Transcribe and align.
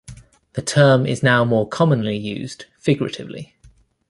The 0.53 0.63
term 0.63 1.05
is 1.05 1.21
now 1.21 1.45
more 1.45 1.69
commonly 1.69 2.17
used 2.17 2.65
figuratively. 2.79 3.53